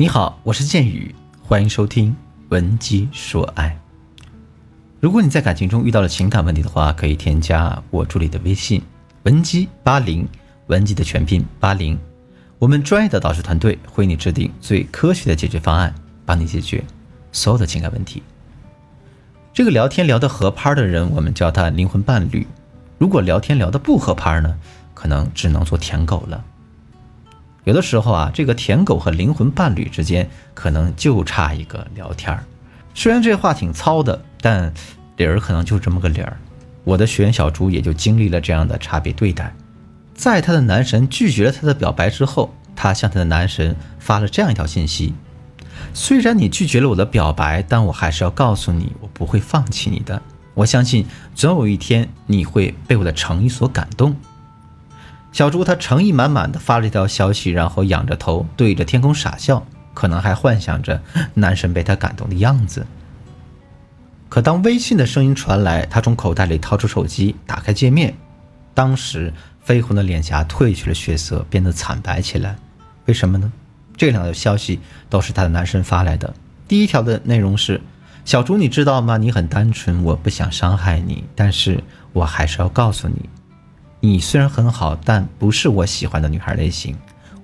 [0.00, 2.10] 你好，我是剑宇，欢迎收听
[2.48, 3.78] 《文姬说爱》。
[4.98, 8.80] 如果你在感情中遇到了情感问题的话，可以添加我助理的微信
[9.24, 10.26] “文姬八零”，
[10.68, 11.98] 文姬的全拼八零。
[12.58, 15.94] 我们专业的导师团队会为你制定最科学的解决方案，
[16.24, 16.82] 帮你解决
[17.30, 18.22] 所有的情感问题。
[19.52, 22.46] 这个聊天聊得合拍的人，我们叫他灵魂伴侣；
[22.96, 24.56] 如果聊天聊得不合拍呢，
[24.94, 26.42] 可能只能做舔狗了。
[27.64, 32.42] 有的时候啊，这个舔狗和灵魂伴侣之间可能就差一个聊天儿。
[32.94, 34.72] 虽然这话挺糙的，但
[35.16, 36.36] 理儿可能就这么个理儿。
[36.84, 39.54] 我的学员小朱也就经历了这样的差别对待。
[40.14, 45.14] 在他的男神拒绝了他的表白之后，他向他的男神发了这样一条信息：
[45.92, 50.20] 虽然你拒绝了我的表白，但我还是要告诉你，我不会放弃你的。
[50.54, 54.16] 我相信总有一天你会被我的诚意所感动。
[55.32, 61.00] 小猪他诚意满满的发了一条消息，然后仰着头对着天空傻笑，可能还幻想着
[61.34, 62.86] 男神被他感动的样子。
[64.28, 68.14] 可当微信的声音传来，他从口袋里掏出手机，打开界面，
[68.74, 69.32] 当时
[69.66, 72.56] 绯红的脸颊褪去了血色，变得惨白起来。
[73.06, 73.50] 为什么呢？
[73.96, 76.32] 这两条消息都是他的男神发来的。
[76.66, 77.80] 第一条的内容是
[78.24, 79.16] ：“小猪，你知道吗？
[79.16, 83.28] 你很单纯，我不想伤害你，但是我还是要告诉你。”
[84.00, 86.96] 你虽然很好，但不是我喜欢的女孩类型。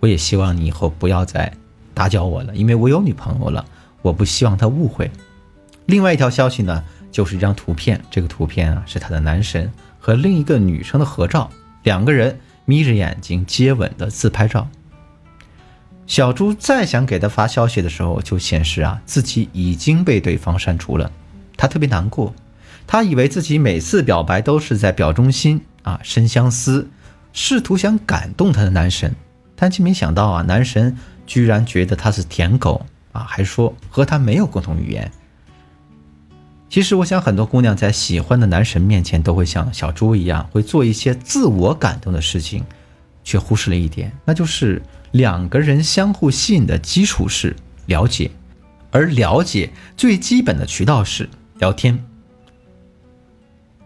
[0.00, 1.52] 我也希望你以后不要再
[1.94, 3.64] 打搅我了，因为我有女朋友了。
[4.02, 5.10] 我不希望她误会。
[5.86, 8.00] 另外一条消息呢，就是一张图片。
[8.10, 11.48] 这个图片啊，是他的男神和另一个女生的合照，
[11.84, 14.68] 两个人眯着眼睛接吻的自拍照。
[16.06, 21.10] 小猪再想给他发消息的时候，就显示啊，自己已经被对方删除了。
[21.56, 22.34] 他特别难过，
[22.92, 25.62] 他以为自己每次表白都是在表忠心。
[25.82, 26.90] 啊，深相思，
[27.32, 29.16] 试图想感动他的男神，
[29.56, 30.94] 但却没想到啊，男神
[31.26, 35.10] 居然觉得他是舔狗啊，还说和他没有共同语言。
[36.68, 42.62] 其实我想，很多姑娘在喜欢的男神面前，都会像小猪一样，会做一些自我感动的事情，
[43.24, 47.56] 却忽视了一点，那就是两个人相互吸引的基础是
[47.86, 48.30] 了解，
[48.90, 51.26] 而了解最基本的渠道是
[51.58, 51.98] 聊天。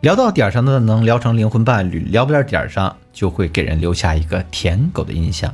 [0.07, 5.53] 聊到点上呢，能聊成灵魂伴侣；聊不到点上，就会给人留下一个舔狗的印象。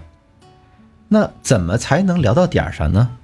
[1.09, 3.17] 那怎么才能聊到点上呢？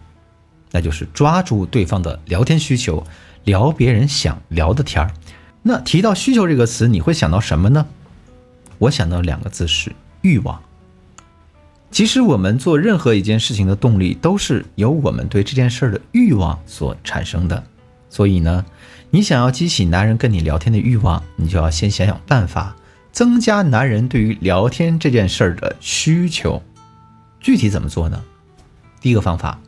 [0.70, 3.06] 那就是抓住对方的聊天需求，
[3.44, 5.12] 聊别人想聊的天儿。
[5.60, 7.84] 那提到需求这个词，你会想到什么呢？
[8.78, 10.58] 我想到两个字是欲望。
[11.90, 17.62] 其实我们做任何一件事情的动力，都是由我们对这件事儿的欲望所产生的。
[18.08, 18.64] 所以呢。
[19.10, 22.76] 你想要激起男人跟你聊天的欲望，你就要先想想办法，
[23.10, 26.62] 增加男人对于聊天这件事儿的需求。
[27.40, 28.22] 具体怎么做呢？
[29.00, 29.58] 第一个方法，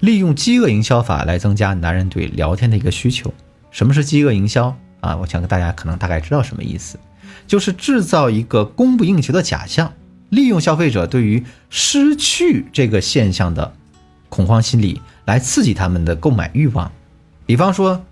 [0.00, 3.32] 利用饥饿营销法来增加男人对聊天的一个需求。
[3.70, 5.16] 什么是饥饿营销啊？
[5.18, 6.98] 我想大家可能大概知道什么意思，
[7.46, 9.92] 就是制造一个供不应求的假象，
[10.30, 13.74] 利用消费者对于失去这个现象的
[14.30, 16.90] 恐慌心理来刺激他们的购买欲望。
[17.44, 18.02] 比方说。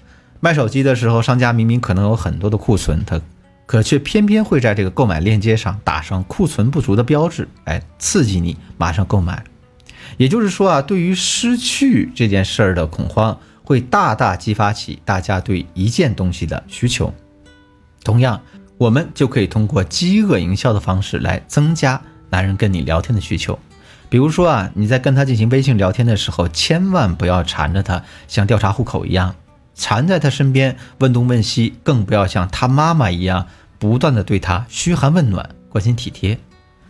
[0.41, 3.21] 卖手机的时候，商家明明可能有很多的库存，他
[3.67, 9.45] 可却偏偏会在这个购买链接上打上库存不足的标志，哎，刺激你马上购买。
[10.17, 17.13] 也就是说啊，对于失去这件事儿的恐慌，会大大激发起大家对一件东西的需求。
[18.03, 18.41] 同样，
[18.79, 22.01] 我们就可以通过饥饿营销的方式来增加
[22.31, 23.59] 男人跟你聊天的需求。
[24.09, 29.35] 比如说啊，你在跟他进行微信聊天的时候，千万不要缠着他，像调查户口一样。
[29.81, 33.47] 缠在他身边问东问西，更不要像他妈妈一样
[33.79, 36.39] 不断的对他嘘寒问暖、关心体贴。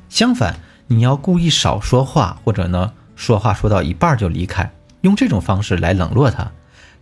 [0.08, 0.56] 相反，
[0.88, 4.68] 你要故意少说话，或者呢说话说到一半就离开，
[5.02, 6.50] 用这种方式来冷落他。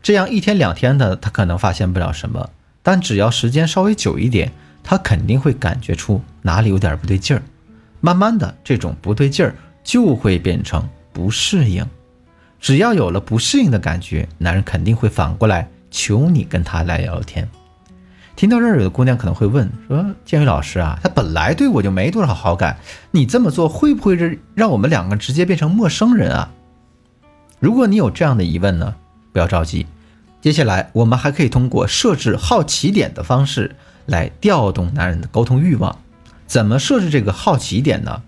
[0.03, 2.51] 这样一天两天的，他可能发现不了什么，
[2.83, 4.53] 但只要时间稍微久一点，
[4.85, 7.43] 他肯定会感觉出哪里有点不对劲儿。
[8.03, 11.85] 慢慢的，这种不对劲儿就会变成不适应。
[12.61, 15.67] 只要有了不适应的感觉，男人肯定会反过来。
[15.99, 17.49] 求你跟他来聊聊天。
[18.37, 22.79] 听到这儿，有的姑娘可能会问说：“建宇老师啊，他本来对我就没多少好感，
[23.11, 26.53] 你这么做会不会是让我们两个直接变成陌生人啊？”
[27.59, 28.95] 如果你有这样的疑问呢，
[29.33, 29.89] 不要着急，
[30.41, 33.75] 接下来我们还可以通过设置好奇点的方式
[34.07, 35.99] 来调动男人的沟通欲望。
[36.47, 38.23] 怎么设置这个好奇点呢？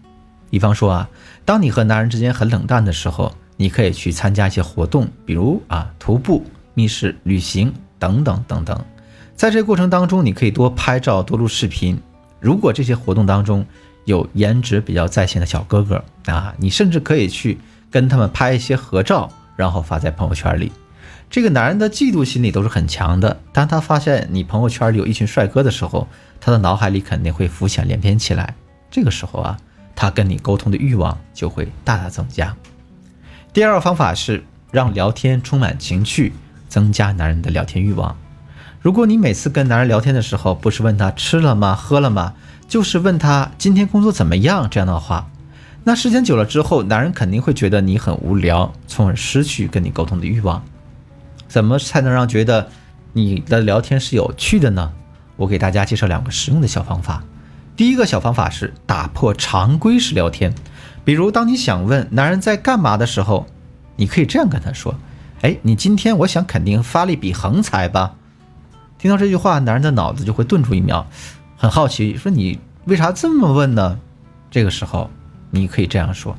[0.51, 1.09] 比方说啊，
[1.45, 6.45] 当你和男人之间很冷淡的时候，你可以去参加一些活动，比如啊徒步。
[6.75, 8.85] 密室旅行等等等等，
[9.35, 12.01] 在这个过程当中，你可以多拍照、多录视频。
[12.39, 13.65] 如果这些活动当中
[14.05, 17.59] 有颜值比较在线的小哥哥啊，你甚至可以去
[17.91, 20.73] 跟他们拍一些合照，然后发在朋友圈里。
[21.29, 23.41] 这个男人的嫉妒心理都是很强的。
[23.53, 26.09] 当他发现你朋友圈里有一群帅哥的时候，
[26.41, 28.55] 他的脑海里肯定会浮想联翩起来。
[28.91, 29.57] 这个时候啊，
[29.95, 32.57] 他跟你沟通的欲望就会大大增加。
[33.53, 36.33] 第二个方法是让聊天充满情趣，
[36.71, 38.17] 增加男人的聊天欲望。
[38.81, 42.33] 如果你每次跟男人聊天的时候，不是问他吃了吗、喝了吗，
[42.67, 45.29] 就是问他今天工作怎么样这样的话，
[45.85, 50.65] 那时间久了之后，男人肯定会觉得你很无聊，从而失去跟你沟通的欲望。
[51.47, 52.69] 怎么才能让觉得
[53.13, 54.93] 你的聊天是有趣的呢？
[55.37, 57.23] 我给大家介绍两个实用的小方法。
[57.77, 60.55] 第一个小方法是打破常规式聊天，
[61.05, 63.47] 比如当你想问男人在干嘛的时候，
[63.97, 64.95] 你可以这样跟他说
[65.43, 68.15] ：“哎，你今天我想肯定发了一笔横财吧？”
[68.99, 71.07] 听到这句话，男人的脑子就会顿住一秒，
[71.57, 73.99] 很好奇，说：“你为啥这么问呢？”
[74.51, 75.11] 这个时候，
[75.51, 76.37] 你可以这样说：“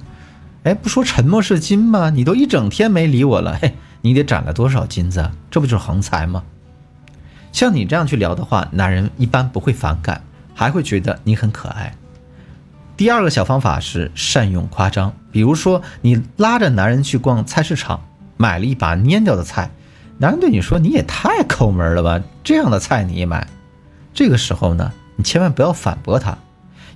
[0.64, 2.10] 哎，不说沉默是金吗？
[2.10, 5.30] 你都一整天没理我了，嘿。”你得攒了多少金子？
[5.52, 6.44] 这不就是横财吗？
[7.52, 10.24] 像你这样去聊的话，男人一般不会反感，
[10.56, 11.96] 还会觉得你很可爱。
[12.98, 18.02] 第二个小方法是善用夸张，比如说你拉着男人去逛菜市场，
[18.42, 19.70] 买了一把蔫掉的菜，
[20.18, 23.48] 男人对你说：“你也太抠门了吧，这样的菜你也买？”
[24.16, 26.36] 这个时候呢，你千万不要反驳他，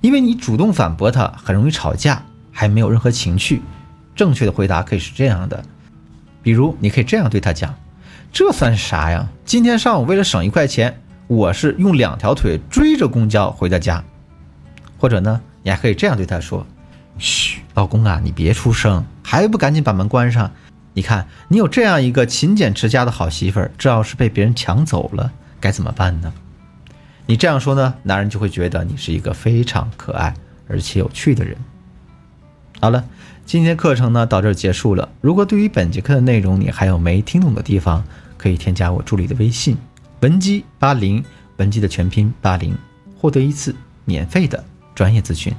[0.00, 2.20] 因为你主动反驳他很容易吵架，
[2.50, 3.62] 还没有任何情趣。
[4.16, 5.62] 正确的回答可以是这样的。
[6.42, 7.72] 比如，你可以这样对他讲
[8.32, 9.28] ：“这算啥呀？
[9.44, 14.02] 今天上午为了省一块钱，我是用两条腿追着公交回的家。”
[14.98, 16.66] 或者呢，你还可以这样对他说
[17.18, 20.50] ：“嘘，老公啊，你别出声，还不赶紧把门关上？
[20.96, 26.32] 你看，你有这样一个勤俭持家的好媳妇儿，这要是被别人抢走了，该怎么办呢？”
[27.26, 30.32] 你这样说呢，男人就会觉得你是一个非常可爱
[30.66, 31.56] 而且有趣的人。
[32.80, 33.04] 好了。
[33.44, 35.08] 今天的课程呢到这儿结束了。
[35.20, 38.02] 如果对于本节课的内容你还有没听懂的地方，
[38.36, 39.76] 可以添加我助理的微信
[40.18, 41.24] 文姬八零，
[41.58, 42.76] 文姬的全拼八零，
[43.16, 43.72] 获得一次
[44.04, 44.64] 免费的
[44.96, 45.54] 专业咨询。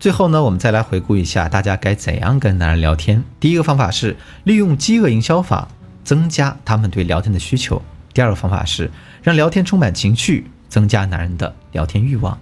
[0.00, 3.22] 最后呢，我们再来回顾一下大家该怎样跟男人聊天。
[3.38, 5.68] 第一个方法是利用饥饿营销法
[6.02, 7.80] 增加他们对聊天的需求。
[8.14, 8.90] 第二个方法是
[9.22, 12.40] 让聊天充满情趣，增加男人的聊天欲望。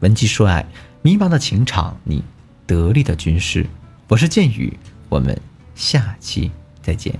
[0.00, 0.66] 文姬说爱，
[1.00, 2.24] 迷茫的情场，你
[2.66, 3.64] 得力的军师。
[4.08, 4.76] 我是剑宇，
[5.08, 5.40] 我们
[5.76, 6.50] 下期
[6.82, 7.16] 再见。